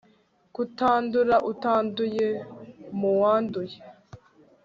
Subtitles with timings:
[0.55, 2.27] KUTANDURA utanduye
[2.99, 3.77] mu wanduye